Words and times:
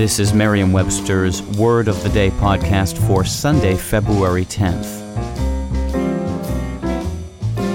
This 0.00 0.18
is 0.18 0.32
Merriam-Webster's 0.32 1.42
Word 1.58 1.86
of 1.86 2.02
the 2.02 2.08
Day 2.08 2.30
podcast 2.30 2.96
for 3.06 3.22
Sunday, 3.22 3.76
February 3.76 4.46
10th. 4.46 4.96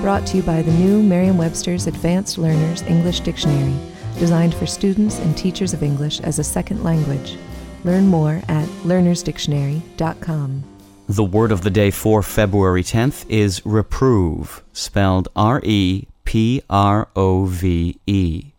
Brought 0.00 0.26
to 0.28 0.38
you 0.38 0.42
by 0.42 0.62
the 0.62 0.72
new 0.72 1.02
Merriam-Webster's 1.02 1.86
Advanced 1.86 2.38
Learners 2.38 2.80
English 2.84 3.20
Dictionary, 3.20 3.76
designed 4.18 4.54
for 4.54 4.64
students 4.64 5.18
and 5.18 5.36
teachers 5.36 5.74
of 5.74 5.82
English 5.82 6.20
as 6.20 6.38
a 6.38 6.44
second 6.44 6.82
language. 6.82 7.36
Learn 7.84 8.06
more 8.06 8.40
at 8.48 8.66
learnersdictionary.com. 8.84 10.64
The 11.10 11.24
word 11.24 11.52
of 11.52 11.60
the 11.60 11.70
day 11.70 11.90
for 11.90 12.22
February 12.22 12.82
10th 12.82 13.28
is 13.28 13.60
reprove, 13.66 14.64
spelled 14.72 15.28
R 15.36 15.60
E 15.62 16.06
P 16.24 16.62
R 16.70 17.08
O 17.14 17.44
V 17.44 18.00
E. 18.06 18.52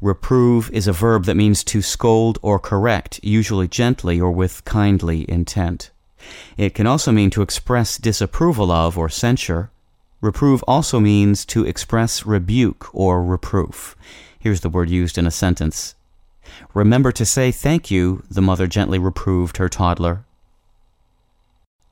Reprove 0.00 0.70
is 0.70 0.86
a 0.86 0.92
verb 0.92 1.24
that 1.24 1.36
means 1.36 1.62
to 1.64 1.82
scold 1.82 2.38
or 2.42 2.58
correct, 2.58 3.20
usually 3.22 3.68
gently 3.68 4.20
or 4.20 4.30
with 4.30 4.64
kindly 4.64 5.28
intent. 5.30 5.90
It 6.56 6.74
can 6.74 6.86
also 6.86 7.12
mean 7.12 7.30
to 7.30 7.42
express 7.42 7.98
disapproval 7.98 8.70
of 8.70 8.98
or 8.98 9.08
censure. 9.08 9.70
Reprove 10.20 10.64
also 10.66 10.98
means 11.00 11.44
to 11.46 11.64
express 11.64 12.26
rebuke 12.26 12.92
or 12.92 13.22
reproof. 13.22 13.96
Here's 14.38 14.60
the 14.60 14.68
word 14.68 14.90
used 14.90 15.18
in 15.18 15.26
a 15.26 15.30
sentence. 15.30 15.94
Remember 16.74 17.12
to 17.12 17.24
say 17.24 17.52
thank 17.52 17.90
you, 17.90 18.24
the 18.30 18.42
mother 18.42 18.66
gently 18.66 18.98
reproved 18.98 19.58
her 19.58 19.68
toddler. 19.68 20.24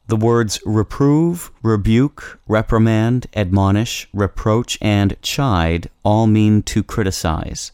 The 0.08 0.16
words 0.16 0.60
reprove, 0.64 1.50
rebuke, 1.62 2.38
reprimand, 2.46 3.26
admonish, 3.34 4.08
reproach, 4.12 4.78
and 4.80 5.16
chide 5.20 5.90
all 6.04 6.28
mean 6.28 6.62
to 6.62 6.84
criticize. 6.84 7.72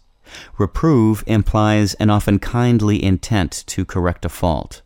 Reprove 0.58 1.22
implies 1.26 1.92
an 1.94 2.08
often 2.08 2.38
kindly 2.38 3.04
intent 3.04 3.64
to 3.66 3.84
correct 3.84 4.24
a 4.24 4.30
fault. 4.30 4.80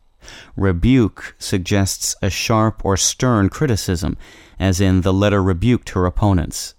Rebuke 0.56 1.36
suggests 1.38 2.16
a 2.20 2.30
sharp 2.30 2.84
or 2.84 2.96
stern 2.96 3.48
criticism, 3.48 4.16
as 4.58 4.80
in 4.80 5.02
the 5.02 5.12
letter 5.12 5.40
rebuked 5.40 5.90
her 5.90 6.04
opponents. 6.04 6.74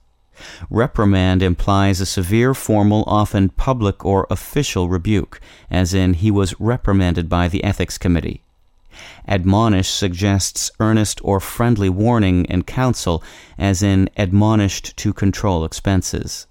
Reprimand 0.69 1.41
implies 1.41 2.01
a 2.01 2.05
severe, 2.05 2.53
formal, 2.53 3.05
often 3.07 3.49
public 3.49 4.03
or 4.03 4.27
official 4.29 4.89
rebuke, 4.89 5.39
as 5.71 5.93
in 5.93 6.15
he 6.15 6.29
was 6.29 6.59
reprimanded 6.59 7.29
by 7.29 7.47
the 7.47 7.63
ethics 7.63 7.97
committee. 7.97 8.43
Admonish 9.27 9.89
suggests 9.89 10.71
earnest 10.79 11.19
or 11.23 11.39
friendly 11.39 11.89
warning 11.89 12.45
and 12.47 12.65
counsel, 12.65 13.23
as 13.57 13.83
in 13.83 14.09
admonished 14.17 14.95
to 14.97 15.13
control 15.13 15.65
expenses. 15.65 16.47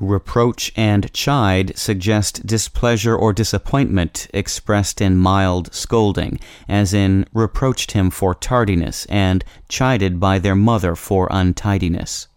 Reproach 0.00 0.72
and 0.76 1.12
chide 1.12 1.76
suggest 1.76 2.46
displeasure 2.46 3.16
or 3.16 3.32
disappointment 3.32 4.28
expressed 4.32 5.00
in 5.00 5.16
mild 5.16 5.74
scolding, 5.74 6.38
as 6.68 6.94
in 6.94 7.26
reproached 7.32 7.92
him 7.92 8.08
for 8.08 8.32
tardiness 8.32 9.06
and 9.06 9.44
chided 9.68 10.20
by 10.20 10.38
their 10.38 10.54
mother 10.54 10.94
for 10.94 11.26
untidiness. 11.32 12.28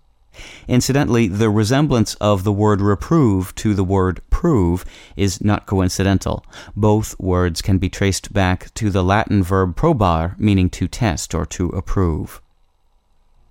Incidentally, 0.68 1.28
the 1.28 1.50
resemblance 1.50 2.16
of 2.16 2.44
the 2.44 2.52
word 2.52 2.82
reprove 2.82 3.54
to 3.56 3.74
the 3.74 3.84
word 3.84 4.22
prove 4.30 4.86
is 5.16 5.44
not 5.44 5.66
coincidental. 5.66 6.46
Both 6.76 7.20
words 7.20 7.62
can 7.62 7.78
be 7.78 7.90
traced 7.90 8.34
back 8.34 8.74
to 8.76 8.90
the 8.90 9.04
Latin 9.04 9.44
verb 9.44 9.76
probar, 9.76 10.38
meaning 10.40 10.70
to 10.72 10.88
test 10.88 11.36
or 11.36 11.46
to 11.48 11.70
approve. 11.70 12.42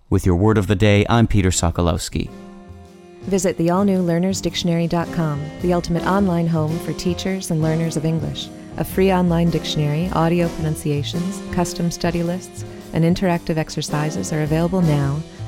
With 0.08 0.26
your 0.26 0.36
word 0.36 0.58
of 0.58 0.66
the 0.66 0.74
day, 0.74 1.06
I'm 1.08 1.26
Peter 1.26 1.50
Sokolowski. 1.50 2.30
Visit 3.22 3.58
the 3.58 3.70
all 3.70 3.84
new 3.84 4.02
learnersdictionary.com, 4.02 5.50
the 5.60 5.72
ultimate 5.74 6.04
online 6.06 6.46
home 6.46 6.76
for 6.80 6.92
teachers 6.94 7.50
and 7.50 7.62
learners 7.62 7.96
of 7.96 8.04
English. 8.04 8.48
A 8.78 8.84
free 8.84 9.12
online 9.12 9.50
dictionary, 9.50 10.08
audio 10.14 10.48
pronunciations, 10.48 11.42
custom 11.54 11.90
study 11.90 12.22
lists, 12.22 12.64
and 12.94 13.04
interactive 13.04 13.58
exercises 13.58 14.32
are 14.32 14.42
available 14.42 14.80
now 14.80 15.20